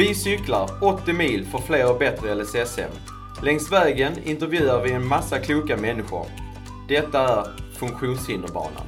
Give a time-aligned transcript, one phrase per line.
[0.00, 2.90] Vi cyklar 80 mil för fler och bättre LSS-hem.
[3.42, 6.26] Längs vägen intervjuar vi en massa kloka människor.
[6.88, 7.44] Detta är
[7.78, 8.86] Funktionshinderbanan.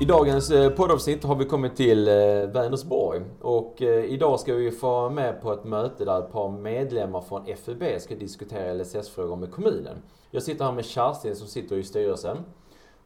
[0.00, 2.14] I dagens eh, poddavsnitt har vi kommit till eh,
[2.52, 6.50] Vänersborg och eh, idag ska vi få vara med på ett möte där ett par
[6.50, 9.96] medlemmar från FUB ska diskutera LSS-frågor med kommunen.
[10.30, 12.38] Jag sitter här med Kerstin som sitter i styrelsen.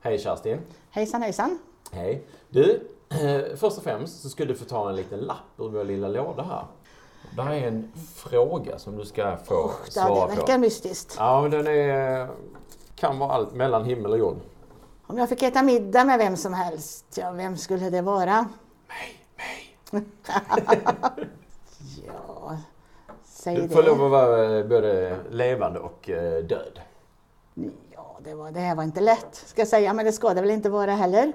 [0.01, 0.59] Hej Kerstin!
[0.91, 1.59] Hejsan hejsan!
[1.93, 2.27] Hej!
[2.49, 2.81] Du,
[3.57, 6.43] först och främst så ska du få ta en liten lapp ur vår lilla låda
[6.43, 6.65] här.
[7.37, 10.31] Det här är en fråga som du ska få oh, svara på.
[10.31, 11.15] Det verkar mystiskt.
[11.19, 12.29] Ja, men den är,
[12.95, 14.37] kan vara allt mellan himmel och jord.
[15.07, 18.49] Om jag fick äta middag med vem som helst, ja, vem skulle det vara?
[18.89, 19.27] Mig,
[19.91, 20.05] mig.
[22.07, 22.57] ja,
[23.25, 23.63] säg det.
[23.63, 26.81] Du får lov att vara både levande och eh, död.
[27.95, 30.41] Ja, det, var, det här var inte lätt, ska jag säga, men det ska det
[30.41, 31.33] väl inte vara heller.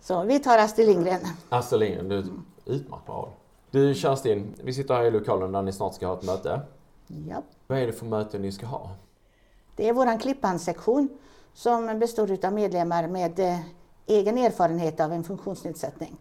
[0.00, 1.20] Så vi tar Astrid Lindgren.
[1.48, 2.24] Astrid Lindgren, du är
[2.64, 3.32] utmärkt bra.
[3.72, 6.60] Du Kerstin, vi sitter här i lokalen där ni snart ska ha ett möte.
[7.06, 7.42] Ja.
[7.66, 8.90] Vad är det för möte ni ska ha?
[9.76, 11.08] Det är vår Klippan-sektion
[11.52, 13.58] som består av medlemmar med eh,
[14.06, 16.16] egen erfarenhet av en funktionsnedsättning.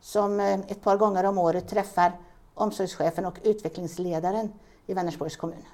[0.00, 2.12] Som eh, ett par gånger om året träffar
[2.54, 4.52] omsorgschefen och utvecklingsledaren
[4.86, 5.64] i Vänersborgs kommun.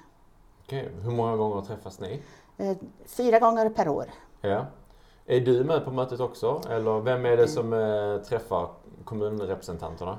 [0.65, 2.21] Okej, hur många gånger träffas ni?
[2.57, 4.05] Eh, fyra gånger per år.
[4.41, 4.65] Ja.
[5.25, 6.61] Är du med på mötet också?
[6.69, 7.69] Eller vem är det som
[8.29, 8.69] träffar
[9.03, 10.17] kommunrepresentanterna?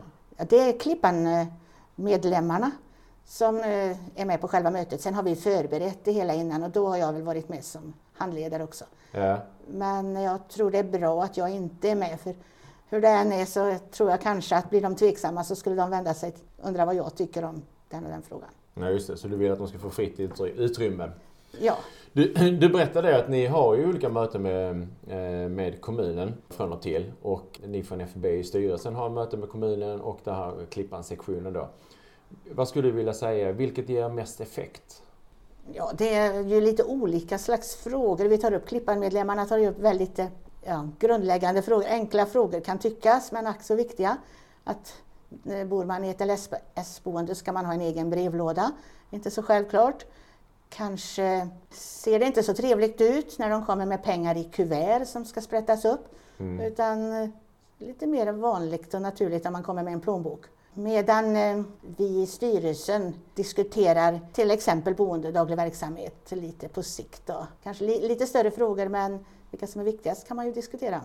[0.48, 2.70] Det är Klippan-medlemmarna
[3.24, 3.56] som
[4.14, 5.00] är med på själva mötet.
[5.00, 7.92] Sen har vi förberett det hela innan och då har jag väl varit med som
[8.12, 8.84] handledare också.
[9.12, 9.38] Ja.
[9.68, 12.34] Men jag tror det är bra att jag inte är med för
[12.88, 15.90] hur det än är så tror jag kanske att blir de tveksamma så skulle de
[15.90, 18.48] vända sig och undra vad jag tycker om den och den frågan.
[18.74, 21.10] Ja just det, så du vill att de ska få fritt utrymme?
[21.58, 21.76] Ja.
[22.12, 24.70] Du, du berättade att ni har ju olika möten med,
[25.08, 29.48] eh, med kommunen från och till och ni från FB i styrelsen har möten med
[29.48, 31.68] kommunen och det här Klippan-sektionen då.
[32.50, 35.02] Vad skulle du vilja säga, vilket ger mest effekt?
[35.72, 38.68] Ja, det är ju lite olika slags frågor vi tar upp.
[38.68, 40.26] Klippan-medlemmarna tar ju upp väldigt eh,
[40.64, 44.16] ja, grundläggande frågor, enkla frågor kan tyckas, men ack så viktiga.
[44.64, 44.94] Att
[45.46, 48.72] eh, bor man i ett LSS-boende ska man ha en egen brevlåda.
[49.10, 50.04] Inte så självklart.
[50.70, 55.24] Kanske ser det inte så trevligt ut när de kommer med pengar i kuvert som
[55.24, 56.08] ska sprättas upp.
[56.38, 56.60] Mm.
[56.60, 57.28] Utan eh,
[57.78, 60.44] lite mer vanligt och naturligt om man kommer med en plånbok.
[60.74, 61.62] Medan eh,
[61.96, 67.26] vi i styrelsen diskuterar till exempel boende daglig verksamhet lite på sikt.
[67.26, 67.46] Då.
[67.62, 71.00] Kanske li lite större frågor men vilka som är viktigast kan man ju diskutera.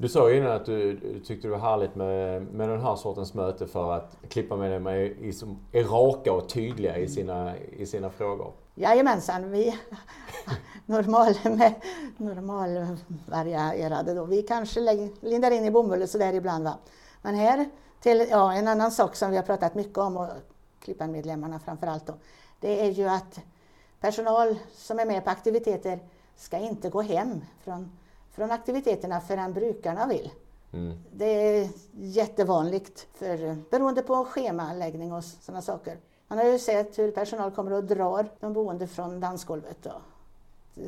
[0.00, 2.96] Du sa ju innan att du, du tyckte det var härligt med, med den här
[2.96, 5.34] sortens möte för att klippa med är, är,
[5.72, 8.52] är raka och tydliga i sina, i sina frågor.
[8.74, 9.78] Jajamensan, vi
[10.86, 11.74] normal, med,
[12.16, 14.24] normalvarierade då.
[14.24, 14.80] Vi kanske
[15.20, 16.64] lindar in i bomull och sådär ibland.
[16.64, 16.78] Va?
[17.22, 17.70] Men här
[18.00, 20.28] till ja, en annan sak som vi har pratat mycket om, och
[20.80, 22.14] Klippan-medlemmarna framför allt då,
[22.60, 23.40] det är ju att
[24.00, 25.98] personal som är med på aktiviteter
[26.36, 27.90] ska inte gå hem från,
[28.38, 30.30] från aktiviteterna förrän brukarna vill.
[30.72, 30.98] Mm.
[31.12, 35.96] Det är jättevanligt för, beroende på schemaläggning och sådana saker.
[36.28, 39.86] Man har ju sett hur personal kommer och drar de boende från dansgolvet.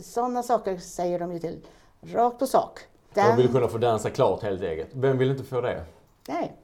[0.03, 1.67] Sådana saker säger de ju till,
[2.01, 2.81] rakt på sak.
[3.15, 3.37] Den...
[3.37, 4.89] De vill kunna få dansa klart helt eget.
[4.93, 5.85] Vem vill inte få det?
[6.29, 6.57] Nej.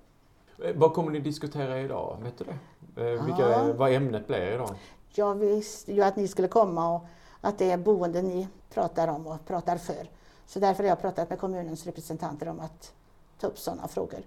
[0.64, 2.16] Eh, vad kommer ni diskutera idag?
[2.22, 3.12] Vet du det?
[3.12, 4.70] Eh, vilka, vad ämnet blir idag?
[5.14, 7.06] Jag visste ju att ni skulle komma och
[7.40, 10.08] att det är boende ni pratar om och pratar för.
[10.46, 12.92] Så därför har jag pratat med kommunens representanter om att
[13.40, 14.20] ta upp sådana frågor.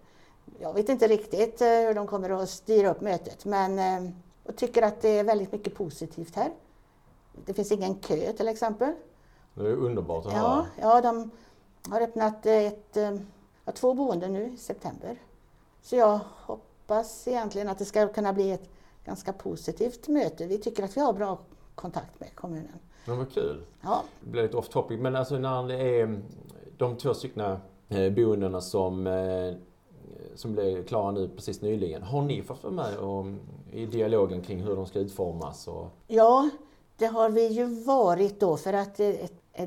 [0.59, 3.77] Jag vet inte riktigt eh, hur de kommer att styra upp mötet men
[4.43, 6.51] jag tycker att det är väldigt mycket positivt här.
[7.45, 8.93] Det finns ingen kö till exempel.
[9.53, 10.65] Det är underbart att ja, höra.
[10.81, 11.31] Ja, de
[11.89, 12.97] har öppnat ett,
[13.73, 15.17] två boenden nu i september.
[15.81, 18.69] Så jag hoppas egentligen att det ska kunna bli ett
[19.05, 20.45] ganska positivt möte.
[20.45, 21.37] Vi tycker att vi har bra
[21.75, 22.79] kontakt med kommunen.
[23.05, 23.63] Men vad kul!
[23.81, 24.03] Ja.
[24.21, 26.21] Det blir lite off topic, men alltså när det är
[26.77, 27.57] de två stycken
[27.89, 29.53] eh, boendena som, eh,
[30.35, 32.03] som blev klara nu precis nyligen.
[32.03, 33.25] Har ni fått vara med och,
[33.71, 35.67] i dialogen kring hur de ska utformas?
[35.67, 35.87] Och...
[36.07, 36.49] Ja,
[36.97, 39.13] det har vi ju varit då för att eh,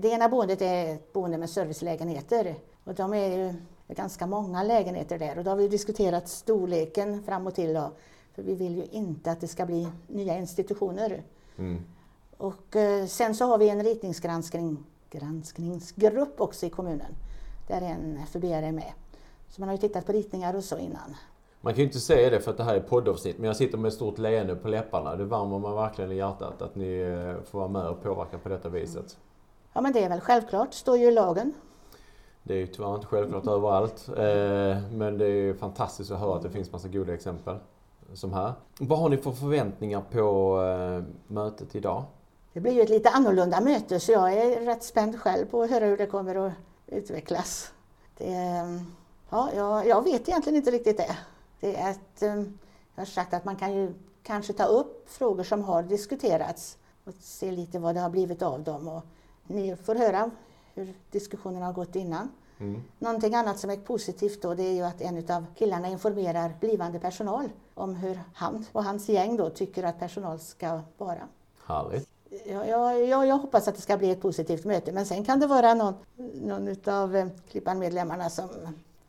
[0.00, 2.54] det ena boendet är ett boende med servicelägenheter
[2.84, 3.54] och de är ju
[3.88, 7.74] ganska många lägenheter där och då har vi diskuterat storleken fram och till.
[7.74, 7.90] Då,
[8.34, 11.22] för vi vill ju inte att det ska bli nya institutioner.
[11.58, 11.82] Mm.
[12.42, 17.14] Och eh, sen så har vi en ritningsgranskning granskningsgrupp också i kommunen
[17.68, 18.92] där en FUB är med.
[19.48, 21.16] Så man har ju tittat på ritningar och så innan.
[21.60, 23.78] Man kan ju inte säga det för att det här är poddavsnitt men jag sitter
[23.78, 25.16] med ett stort leende på läpparna.
[25.16, 28.48] Det värmer man verkligen i hjärtat att ni eh, får vara med och påverka på
[28.48, 29.18] detta viset.
[29.72, 31.52] Ja men det är väl självklart, står ju i lagen.
[32.42, 34.08] Det är ju tyvärr inte självklart överallt.
[34.08, 37.56] Eh, men det är fantastiskt att höra att det finns massa goda exempel.
[38.12, 38.52] som här.
[38.80, 40.58] Vad har ni för förväntningar på
[41.26, 42.04] mötet idag?
[42.52, 45.70] Det blir ju ett lite annorlunda möte så jag är rätt spänd själv på att
[45.70, 46.52] höra hur det kommer att
[46.86, 47.72] utvecklas.
[48.18, 48.34] Det,
[49.30, 51.16] ja, jag, jag vet egentligen inte riktigt det.
[51.60, 52.36] det är ett, eh,
[52.94, 57.14] jag har sagt att man kan ju kanske ta upp frågor som har diskuterats och
[57.20, 58.88] se lite vad det har blivit av dem.
[58.88, 59.02] Och
[59.46, 60.30] ni får höra
[60.74, 62.28] hur diskussionerna har gått innan.
[62.58, 62.82] Mm.
[62.98, 66.98] Någonting annat som är positivt då det är ju att en av killarna informerar blivande
[66.98, 71.28] personal om hur han och hans gäng då tycker att personal ska vara.
[71.66, 72.08] Härligt.
[72.44, 72.66] Ja,
[72.98, 75.74] ja, jag hoppas att det ska bli ett positivt möte men sen kan det vara
[75.74, 75.94] någon,
[76.34, 78.48] någon av eh, Klippan-medlemmarna som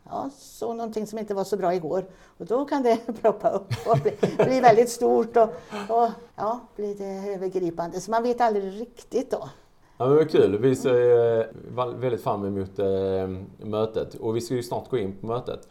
[0.04, 2.06] ja, såg någonting som inte var så bra igår.
[2.38, 5.50] Och då kan det ploppa upp och bli, bli väldigt stort och,
[5.90, 8.02] och ja, bli det övergripande.
[8.02, 9.50] Så man vet aldrig riktigt då.
[9.98, 10.58] Ja, men vad kul.
[10.58, 15.18] Vi ser eh, väldigt fram emot eh, mötet och vi ska ju snart gå in
[15.22, 15.68] på mötet.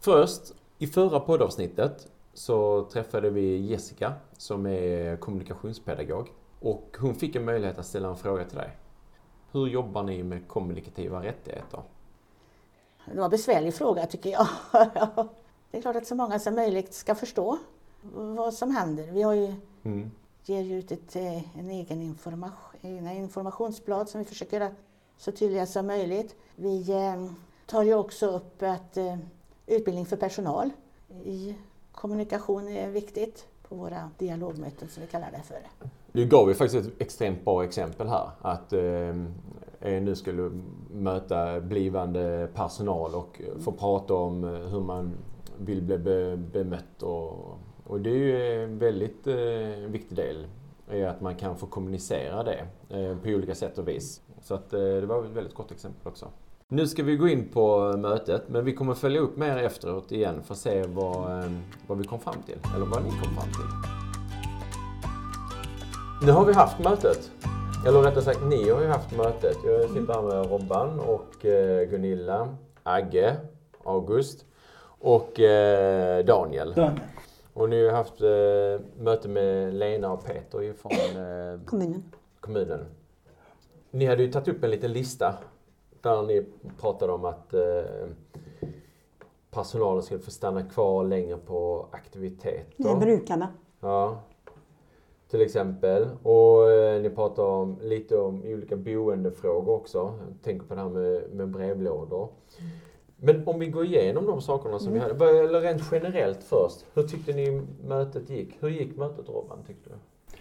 [0.00, 0.42] Först,
[0.78, 6.30] i förra poddavsnittet så träffade vi Jessica som är kommunikationspedagog
[6.64, 8.70] och hon fick en möjlighet att ställa en fråga till dig.
[9.52, 11.82] Hur jobbar ni med kommunikativa rättigheter?
[13.06, 14.48] Det var en besvärlig fråga tycker jag.
[15.70, 17.58] det är klart att så många som möjligt ska förstå
[18.12, 19.06] vad som händer.
[19.12, 20.10] Vi har ju, mm.
[20.44, 24.74] ger ju ut ett, eh, en egen information, informationsblad som vi försöker göra
[25.16, 26.36] så tydliga som möjligt.
[26.56, 27.32] Vi eh,
[27.66, 29.18] tar ju också upp att eh,
[29.66, 30.70] utbildning för personal
[31.24, 31.54] i
[31.92, 35.90] kommunikation är viktigt på våra dialogmöten som vi kallar det för.
[36.16, 38.30] Du gav ju faktiskt ett extremt bra exempel här.
[38.40, 40.50] Att eh, nu skulle
[40.92, 45.12] möta blivande personal och få prata om eh, hur man
[45.58, 47.02] vill bli be, bemött.
[47.02, 50.46] Och, och det är ju en väldigt eh, viktig del
[50.90, 54.20] är att man kan få kommunicera det eh, på olika sätt och vis.
[54.42, 56.28] Så att, eh, det var ett väldigt gott exempel också.
[56.68, 60.42] Nu ska vi gå in på mötet men vi kommer följa upp mer efteråt igen
[60.42, 61.50] för att se vad, eh,
[61.86, 62.58] vad vi kom fram till.
[62.76, 64.03] Eller vad ni kom fram till.
[66.22, 67.30] Nu har vi haft mötet.
[67.86, 69.56] Eller rättare sagt, ni har ju haft mötet.
[69.64, 73.36] Jag sitter här med Robban och eh, Gunilla, Agge,
[73.84, 74.46] August
[75.00, 76.72] och eh, Daniel.
[76.72, 77.00] Daniel.
[77.52, 80.92] Och ni har haft eh, möte med Lena och Peter från
[81.66, 82.02] kommunen.
[82.40, 82.86] kommunen.
[83.90, 85.34] Ni hade ju tagit upp en liten lista
[86.00, 86.46] där ni
[86.80, 87.54] pratade om att
[89.50, 92.64] personalen skulle få stanna kvar längre på aktiviteter.
[92.76, 93.48] Det är brukarna.
[93.80, 94.20] Ja
[95.34, 96.08] till exempel.
[96.22, 99.98] Och eh, ni pratar om, lite om olika boendefrågor också.
[99.98, 102.28] Jag tänker på det här med, med brevlådor.
[103.16, 105.02] Men om vi går igenom de sakerna som mm.
[105.18, 106.84] vi hade, eller rent generellt först.
[106.94, 108.56] Hur tyckte ni mötet gick?
[108.60, 109.96] Hur gick mötet Robban, tyckte du?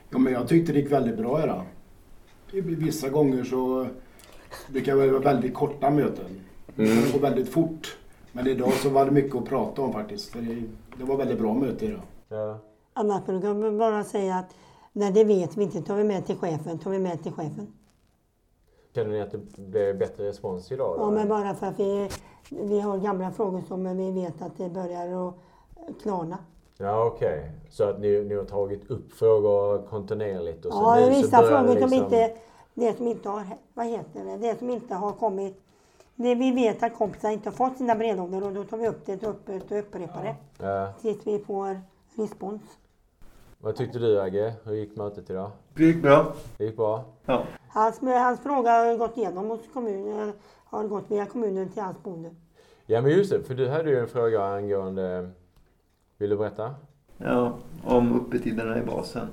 [0.10, 1.64] Ja, men jag tyckte det gick väldigt bra idag.
[2.52, 3.88] Vissa gånger så
[4.72, 6.42] brukar det vara väldigt korta möten.
[6.78, 7.12] Mm.
[7.14, 7.98] Går väldigt fort.
[8.32, 10.34] Men idag så var det mycket att prata om faktiskt.
[10.34, 10.64] Det,
[10.98, 12.02] det var väldigt bra möte idag.
[12.30, 12.60] Ja.
[12.96, 14.56] Annars kan man bara säga att
[14.94, 15.82] Nej, det vet vi inte.
[15.82, 17.74] Tar vi med till chefen, tar vi med till chefen.
[18.96, 20.98] Känner ni att det blev bättre respons idag?
[20.98, 21.04] Då?
[21.04, 22.10] Ja, men bara för att vi,
[22.50, 25.36] vi har gamla frågor som vi vet att det börjar att
[26.02, 26.38] klarna.
[26.78, 27.40] Ja, okej.
[27.40, 27.50] Okay.
[27.70, 30.66] Så att ni, ni har tagit upp frågor kontinuerligt?
[30.66, 31.90] Och ja, vissa frågor liksom...
[31.90, 32.36] som inte,
[32.74, 33.44] det som inte har,
[33.74, 35.64] vad heter det, det som inte har kommit
[36.16, 39.06] det vi vet att kompisar inte har fått sina brevlådor och då tar vi upp
[39.06, 39.36] det och
[39.70, 40.36] upprepar det.
[40.66, 40.94] Ja.
[41.02, 41.82] Tills vi får
[42.16, 42.62] respons.
[43.64, 44.54] Vad tyckte du Agge?
[44.64, 45.52] Hur gick mötet idag?
[45.74, 46.34] Det gick bra.
[46.58, 47.04] Det gick bra?
[47.26, 47.44] Ja.
[47.70, 50.34] Hans, hans fråga har gått igenom hos kommunen,
[50.66, 52.30] har gått via kommunen till hans boende.
[52.86, 55.30] Ja men just det, för du hade ju en fråga angående...
[56.18, 56.76] Vill du berätta?
[57.18, 57.54] Ja,
[57.86, 59.28] om öppettiderna i basen.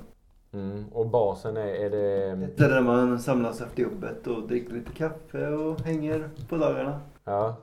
[0.53, 0.85] Mm.
[0.93, 2.45] Och basen är, är det...
[2.45, 6.99] Ett där man samlas efter jobbet och dricker lite kaffe och hänger på dagarna.
[7.23, 7.55] Ja.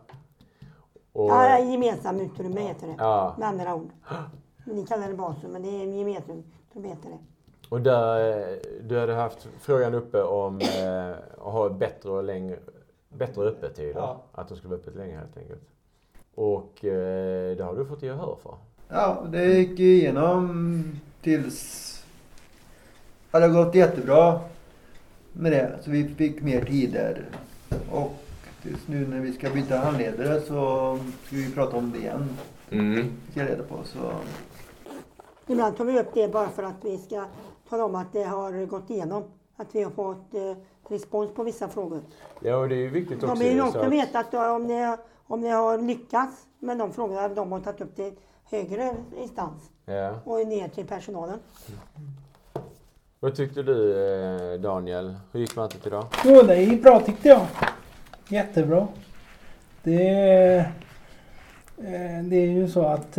[1.12, 1.30] Och...
[1.30, 2.94] Ja, gemensam utrymme heter det.
[2.98, 3.34] Ja.
[3.38, 3.90] Med andra ord.
[4.64, 6.46] Ni kallar det basen, men det är gemensamt.
[6.82, 7.18] De heter det.
[7.68, 12.58] Och där, du hade haft frågan uppe om eh, att ha bättre och längre,
[13.08, 14.00] bättre öppettider.
[14.00, 14.22] Ja.
[14.32, 15.62] Att de skulle vara öppet längre helt enkelt.
[16.34, 18.54] Och eh, det har du fått gehör för?
[18.88, 20.84] Ja, det gick igenom
[21.22, 21.84] tills...
[23.30, 24.40] Ja, det har gått jättebra
[25.32, 25.78] med det.
[25.84, 27.24] Så vi fick mer tider.
[27.90, 28.14] Och
[28.62, 32.28] tills nu när vi ska byta handledare så ska vi prata om det igen.
[32.70, 33.12] Mm.
[33.30, 33.76] Ska jag reda på.
[33.84, 33.98] Så
[35.48, 37.24] Ibland tar vi upp det bara för att vi ska
[37.68, 39.24] tala om att det har gått igenom.
[39.56, 40.56] Att vi har fått eh,
[40.88, 42.00] respons på vissa frågor.
[42.40, 43.34] Ja, och det är ju viktigt också.
[43.34, 43.92] De vill också att...
[43.92, 47.96] veta att om ni, om ni har lyckats med de frågorna de har tagit upp
[47.96, 48.12] till
[48.44, 49.70] högre instans.
[49.84, 50.14] Ja.
[50.24, 51.38] Och ner till personalen.
[53.20, 54.04] Vad tyckte du
[54.54, 55.14] eh, Daniel?
[55.32, 56.06] Hur gick mötet idag?
[56.24, 57.46] Jo, det gick bra tyckte jag.
[58.28, 58.88] Jättebra.
[59.82, 60.56] Det,
[61.76, 63.18] eh, det är ju så att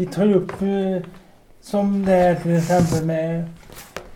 [0.00, 1.10] vi tar ju upp eh,
[1.60, 3.44] som det är till exempel med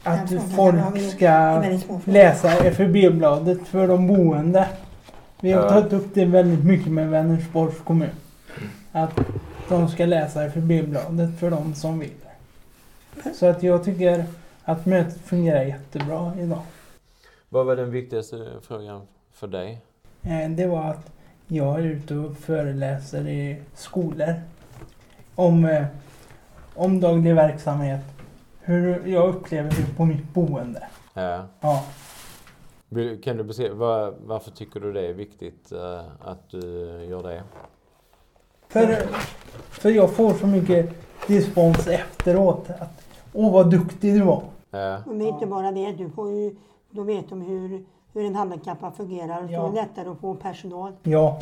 [0.02, 1.62] att folk ska
[2.04, 4.68] läsa FUB-bladet för de boende.
[5.40, 8.10] Vi har tagit upp det väldigt mycket med Vänersborgs kommun.
[8.92, 9.20] Att
[9.68, 12.10] de ska läsa FUB-bladet för de som vill.
[13.34, 14.24] Så att jag tycker
[14.64, 16.62] att mötet fungerar jättebra idag.
[17.48, 19.78] Vad var den viktigaste frågan för dig?
[20.22, 21.10] Eh, det var att
[21.46, 24.34] jag är ute och föreläser i skolor
[25.34, 25.84] om, eh,
[26.74, 28.00] om daglig verksamhet.
[28.60, 30.86] Hur jag upplever det på mitt boende.
[31.14, 31.44] Ja.
[31.60, 31.84] ja.
[33.22, 36.60] Kan du beskriva, var, varför tycker du det är viktigt uh, att du
[37.08, 37.42] gör det?
[38.68, 39.06] För,
[39.70, 40.90] för jag får så mycket
[41.26, 42.70] respons efteråt.
[42.70, 44.42] Att, Åh vad duktig du var.
[44.70, 45.02] Ja.
[45.06, 45.92] Men inte bara det.
[45.92, 46.56] Du får ju,
[46.90, 49.44] då vet de hur, hur en handikappad fungerar.
[49.44, 49.60] Och ja.
[49.60, 50.92] Så är det lättare att få personal.
[51.02, 51.38] Ja,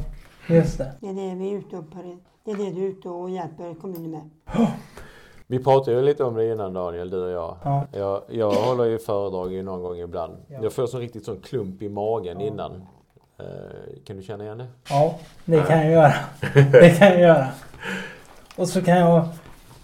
[0.49, 0.93] just det.
[1.01, 1.85] Det är det vi är ute och,
[2.45, 4.31] det är det du är ute och hjälper kommunen med.
[5.47, 7.57] Vi pratade ju lite om det innan Daniel, du och jag.
[7.65, 7.87] Ja.
[7.93, 10.37] Jag, jag håller ju föredrag någon gång ibland.
[10.49, 10.59] Ja.
[10.63, 12.47] Jag får så riktigt sån klump i magen ja.
[12.47, 12.73] innan.
[12.73, 14.67] Uh, kan du känna igen det?
[14.89, 16.13] Ja, det kan jag göra.
[16.73, 17.47] Det kan jag göra.
[18.57, 19.29] Och så kan jag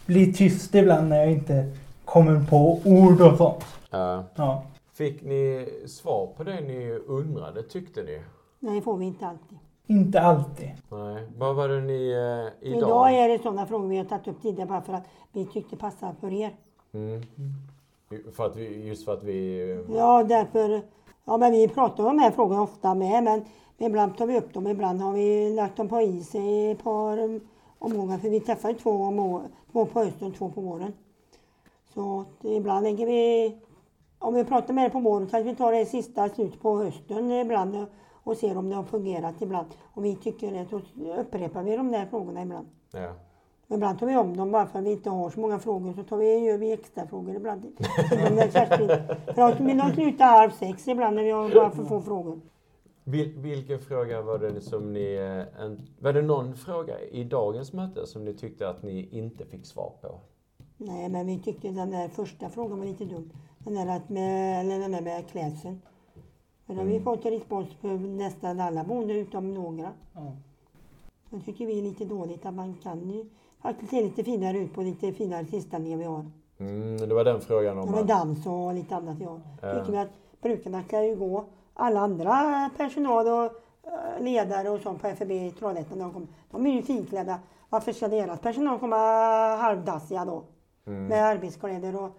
[0.07, 1.73] bli tyst ibland när jag inte
[2.05, 3.65] kommer på ord och sånt.
[3.95, 4.21] Uh.
[4.35, 4.63] Ja.
[4.93, 8.23] Fick ni svar på det ni undrade, tyckte ni?
[8.61, 9.59] Nej, får vi inte alltid.
[9.91, 10.71] Inte alltid.
[10.89, 11.27] Nej.
[11.39, 12.79] Vad var det ni eh, idag?
[12.79, 15.77] Idag är det sådana frågor vi har tagit upp tidigare bara för att vi tyckte
[15.77, 16.51] passar för er.
[16.93, 17.23] Mm.
[18.33, 19.85] För att vi, just för att vi...
[19.95, 20.83] Ja, därför...
[21.25, 23.45] Ja, men vi pratar om de här frågorna ofta med, men
[23.79, 27.41] ibland tar vi upp dem, ibland har vi lagt dem på is i ett par
[27.79, 29.43] omgångar, för vi träffar två, om,
[29.73, 30.93] två på hösten och två på våren.
[31.95, 33.57] Så ibland lägger vi...
[34.19, 37.31] Om vi pratar med er på våren kanske vi tar det sista slutet på hösten
[37.31, 37.87] ibland
[38.29, 39.67] och ser om det har fungerat ibland.
[39.95, 40.81] Om vi tycker det så
[41.21, 42.67] upprepar vi de där frågorna ibland.
[42.93, 43.13] Ja.
[43.69, 46.03] Ibland tar vi om dem bara för att vi inte har så många frågor så
[46.03, 47.63] tar vi, gör vi extra frågor ibland.
[49.35, 52.41] för att vill de sluta halv sex ibland när vi har bara för få frågor.
[53.05, 55.15] Vil, vilken fråga var det som ni...
[55.15, 59.45] Eh, en, var det någon fråga i dagens möte som ni tyckte att ni inte
[59.47, 60.21] fick svar på?
[60.77, 63.33] Nej, men vi tyckte den där första frågan var lite dum.
[63.59, 65.81] Den där med, eller den där med klädseln.
[66.69, 67.05] Men då har vi mm.
[67.05, 69.93] fått respons på nästan alla boende utom några.
[70.15, 70.33] Ja.
[71.31, 73.25] Det tycker vi är lite dåligt att man kan ju
[73.63, 76.27] faktiskt se lite finare ut på lite finare tillställningar vi har.
[76.59, 77.95] Mm, det var den frågan om...
[77.95, 79.41] Ja, dans och lite annat ja.
[79.63, 79.75] ja.
[79.75, 81.45] tycker vi att brukarna kan ju gå.
[81.75, 86.71] Alla andra personal och eh, ledare och sånt på FB i Trollhättan, de, de är
[86.71, 87.39] ju finklädda.
[87.69, 88.97] Varför ska deras personal komma
[89.57, 90.43] halvdassiga då?
[90.87, 91.07] Mm.
[91.07, 92.11] Med arbetskläder och...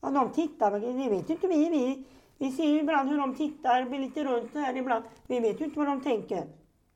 [0.00, 1.68] Ja, de tittar, det vet inte vi.
[1.70, 2.04] Vi,
[2.38, 5.04] vi ser ju ibland hur de tittar, blir lite runt här ibland.
[5.26, 6.44] Vi vet ju inte vad de tänker.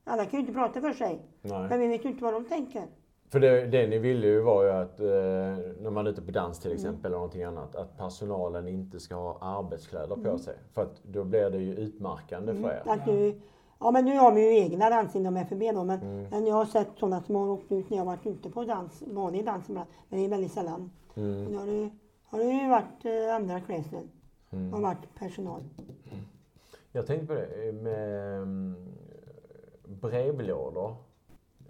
[0.03, 1.19] Alla kan ju inte prata för sig.
[1.41, 1.69] Nej.
[1.69, 2.83] Men vi vet ju inte vad de tänker.
[3.31, 5.07] För det, det ni ville ju var ju att eh,
[5.81, 6.75] när man är ute på dans till mm.
[6.75, 7.05] exempel mm.
[7.05, 10.31] eller någonting annat, att personalen inte ska ha arbetskläder mm.
[10.31, 10.55] på sig.
[10.73, 12.63] För att då blir det ju utmärkande mm.
[12.63, 12.81] för er.
[12.85, 13.41] Att nu,
[13.79, 16.27] ja men nu har vi ju egna dans inom FUB då, men, mm.
[16.31, 19.03] men jag har sett sådana som har åkt ut när jag varit ute på dans,
[19.07, 19.87] vanlig dans ibland.
[20.09, 20.91] Men det är väldigt sällan.
[21.15, 21.45] Mm.
[21.45, 21.89] Och då har det,
[22.25, 24.07] har det ju varit eh, andra klädsel.
[24.51, 24.73] Mm.
[24.73, 25.61] Och varit personal.
[26.11, 26.25] Mm.
[26.91, 28.75] Jag tänkte på det med mm,
[29.83, 30.95] brevlådor.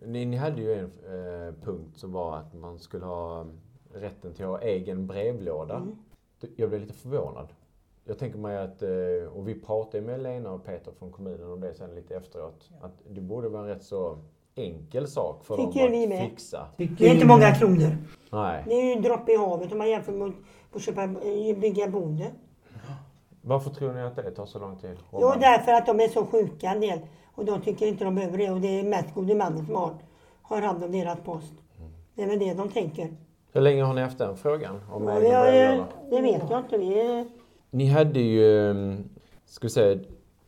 [0.06, 3.60] Ni, ni hade ju en eh, punkt som var att man skulle ha mm,
[3.94, 5.76] rätten till att ha egen brevlåda.
[5.76, 5.96] Mm.
[6.56, 7.48] Jag blev lite förvånad.
[8.06, 11.60] Jag tänker mig att, eh, och vi pratade med Lena och Peter från kommunen om
[11.60, 14.18] det sen lite efteråt, att det borde vara en rätt så
[14.56, 16.68] enkel sak för Tycker dem att vi fixa.
[16.78, 17.98] Tycker det är inte många kronor.
[18.32, 18.64] Nej.
[18.68, 20.34] Det är ju en droppe i havet om man jämför med
[20.74, 22.32] att köpa, eh, bygga bonde.
[23.42, 24.98] Varför tror ni att det tar så lång tid?
[25.12, 27.00] Jo, därför att de är så sjuka en del.
[27.36, 28.50] Och de tycker inte de behöver det.
[28.50, 29.94] Och det är mest gode mannen som har,
[30.42, 31.54] har hand om deras post.
[31.78, 31.92] Mm.
[32.16, 33.10] Det är väl det de tänker.
[33.52, 34.82] Hur länge har ni haft den frågan?
[34.92, 36.78] Om ja, jag, det vet jag inte.
[36.78, 37.26] Vi...
[37.70, 39.10] Ni hade ju, mm,
[39.46, 40.00] ska vi säga,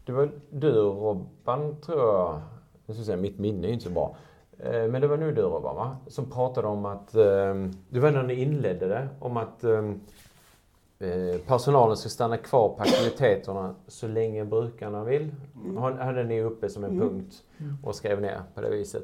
[0.05, 2.41] det var du och Robban tror jag,
[2.85, 4.15] jag ska säga mitt minne är inte så bra.
[4.59, 5.97] Eh, men det var nu du Robban va?
[6.07, 7.55] Som pratade om att, eh,
[7.89, 9.81] det var när ni inledde det, om att Eh,
[11.47, 15.31] personalen ska stanna kvar på aktiviteterna så länge brukarna vill.
[15.65, 15.77] Mm.
[15.77, 17.09] hade ni uppe som en mm.
[17.09, 17.77] punkt mm.
[17.83, 19.03] och skrev ner på det viset.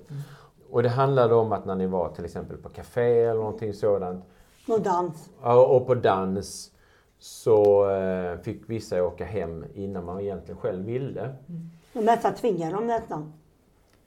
[0.69, 4.25] Och det handlade om att när ni var till exempel på café eller någonting sådant.
[4.67, 5.29] Och dans.
[5.41, 6.71] Och på dans
[7.19, 11.21] så eh, fick vissa åka hem innan man egentligen själv ville.
[11.21, 11.69] Mm.
[11.93, 13.33] De nästan tvingade dem nästan.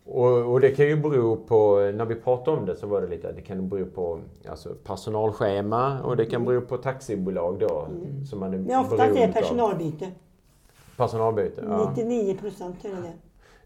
[0.05, 3.09] Och, och, det kan ju bero på, när vi pratade om det så var det
[3.09, 7.87] lite, det kan bero på alltså, personalschema och det kan bero på taxibolag då.
[7.91, 8.25] Mm.
[8.25, 10.11] Som man är Men oftast är det personalbyte.
[10.97, 11.93] Personalbyte, ja.
[11.97, 13.13] 99 procent är det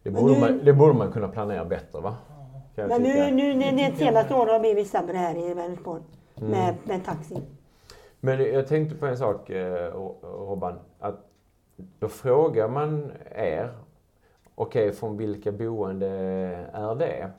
[0.03, 0.11] det.
[0.11, 0.41] Borde, nu...
[0.41, 2.17] man, det borde man kunna planera bättre va?
[2.75, 6.03] Men nu, nu det senaste året har blivit sämre här i Vänersborg
[6.37, 6.51] mm.
[6.51, 7.43] med, med taxi.
[8.21, 10.79] Men jag tänkte på en sak eh, Robban.
[10.99, 11.15] Att
[11.99, 13.71] då frågar man er,
[14.57, 16.07] okej okay, från vilka boende
[16.73, 17.31] är det?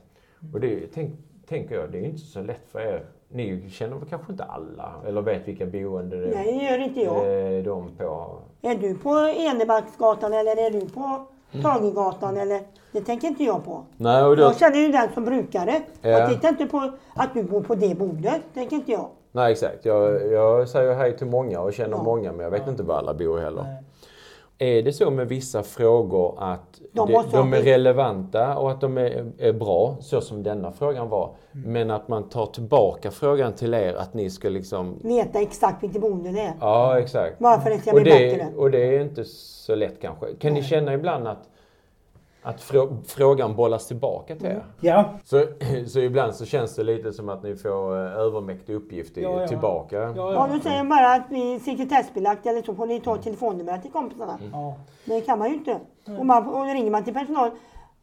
[0.54, 1.16] Och det tänk,
[1.50, 3.06] tänker jag, det är inte så lätt för er.
[3.30, 7.02] Ni känner väl kanske inte alla eller vet vilka boende det Nej, det gör inte
[7.02, 7.28] jag.
[7.28, 8.40] är de på?
[8.62, 11.28] Är du på Enebacksgatan eller är du på
[11.64, 12.62] Tagegatan eller?
[12.92, 13.84] Det tänker inte jag på.
[13.98, 14.44] Nej, och då...
[14.44, 15.82] Jag känner ju den som brukare.
[16.02, 16.10] Ja.
[16.10, 18.42] Jag tittar inte på att du bor på det bordet.
[18.54, 19.10] tänker inte jag.
[19.32, 19.86] Nej exakt.
[19.86, 22.04] Jag, jag säger hej till många och känner ja.
[22.04, 22.72] många men jag vet ja.
[22.72, 23.64] inte var alla bor heller.
[23.64, 23.84] Nej.
[24.60, 28.98] Är det så med vissa frågor att de, det, de är relevanta och att de
[28.98, 31.72] är, är, bra, så som denna frågan var, mm.
[31.72, 35.00] men att man tar tillbaka frågan till er att ni ska liksom...
[35.04, 36.54] Veta exakt vilket boende det är.
[36.60, 37.36] Ja, exakt.
[37.38, 38.48] Varför det ska bli bättre.
[38.58, 40.26] Och det är inte så lätt kanske.
[40.26, 40.62] Kan Nej.
[40.62, 41.50] ni känna ibland att
[42.48, 44.66] att frå frågan bollas tillbaka till er.
[44.80, 45.06] Ja.
[45.24, 45.46] Så,
[45.88, 49.48] så ibland så känns det lite som att ni får eh, övermäktig uppgift ja, ja.
[49.48, 49.96] tillbaka.
[49.96, 50.34] Ja, ja.
[50.34, 53.92] ja, du säger bara att vi är sekretessbelagt eller så får ni ta telefonnumret till
[53.92, 54.38] kompisarna.
[54.42, 54.52] Mm.
[54.52, 54.76] Ja.
[55.06, 55.80] Det kan man ju inte.
[56.08, 56.20] Mm.
[56.20, 57.52] Och, man, och ringer man till personal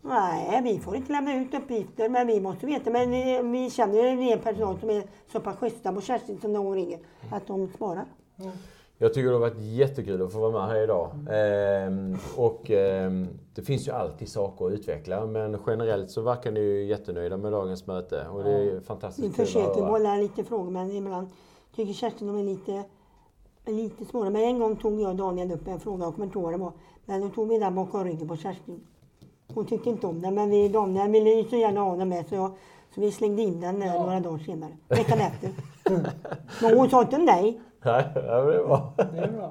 [0.02, 2.90] Nej, vi får inte lämna ut uppgifter men vi måste veta.
[2.90, 6.40] Men vi, vi känner ju en del personal som är så pass schyssta på Kerstin
[6.40, 6.98] som någon ringer
[7.30, 8.04] att de svarar.
[8.38, 8.52] Mm.
[8.98, 11.10] Jag tycker det har varit jättekul att få vara med här idag.
[11.30, 16.60] Ehm, och ehm, det finns ju alltid saker att utveckla men generellt så verkar ni
[16.60, 20.90] ju jättenöjda med dagens möte och det är fantastiskt Vi försöker bolla lite frågor men
[20.90, 21.28] ibland
[21.76, 22.84] tycker Kerstin de är lite,
[23.66, 24.30] lite svåra.
[24.30, 26.72] Men en gång tog jag och Daniel upp en fråga och det var.
[27.04, 28.80] Men då tog vi den bakom ryggen på Kerstin.
[29.54, 32.26] Hon tyckte inte om den men vi, Daniel ville ju så gärna ha den med
[32.26, 32.50] så, jag,
[32.94, 33.92] så vi slängde in den ja.
[33.92, 34.70] några dagar senare.
[34.88, 35.50] Veckan efter.
[36.62, 37.60] Men hon sa inte nej.
[37.84, 38.92] Nej, det är bra.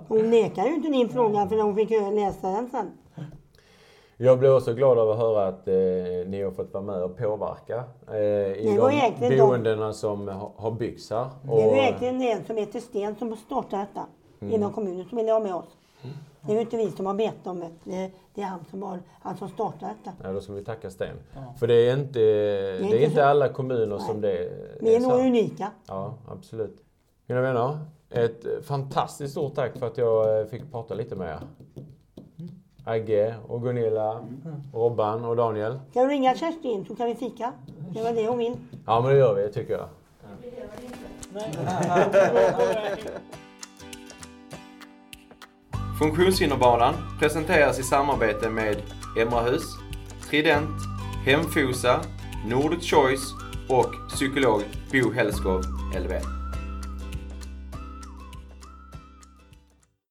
[0.08, 2.92] Hon nekar ju inte din fråga för hon fick läsa den sen.
[4.18, 5.74] Jag blev också glad över att höra att eh,
[6.28, 8.78] ni har fått vara med och påverka eh, i
[9.20, 9.94] de boendena de...
[9.94, 11.30] som har byggts här.
[11.50, 11.58] Och...
[11.58, 14.06] Det var egentligen en som heter Sten som startade detta
[14.42, 14.54] mm.
[14.54, 15.78] inom kommunen som ville ha med oss.
[16.44, 16.48] Mm.
[16.48, 17.70] Det är ju inte vi som har bett om det.
[17.84, 20.18] Det, det är han som, har, han som startade detta.
[20.24, 21.16] Ja, då ska vi tacka Sten.
[21.34, 21.54] Ja.
[21.60, 24.08] För det är inte, det är det är inte, alla kommuner Nej.
[24.08, 24.78] som det är.
[24.82, 25.72] Vi är nog unika.
[25.88, 26.84] Ja, absolut.
[27.26, 27.78] Mina vänner,
[28.10, 31.40] ett fantastiskt stort tack för att jag eh, fick prata lite med er.
[32.86, 34.28] Agge och Gunilla,
[34.74, 35.80] Robban och Daniel.
[35.94, 37.54] Kan du ringa Kerstin så kan vi fika?
[37.94, 38.58] Det var det hon vill.
[38.86, 39.88] Ja men det gör vi, tycker jag.
[46.00, 48.82] Funktionshinderbanan presenteras i samarbete med
[49.18, 49.64] Emrahus,
[50.30, 50.82] Trident,
[51.26, 52.02] Hemfosa,
[52.46, 53.34] Nordic Choice
[53.70, 55.62] och psykolog Bo Hellskov,
[55.96, 56.43] LV.